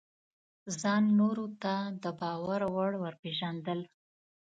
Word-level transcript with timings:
ځان 0.81 1.03
نورو 1.19 1.45
ته 1.61 1.75
د 2.03 2.05
باور 2.19 2.61
وړ 2.75 2.91
ورپېژندل: 3.01 3.79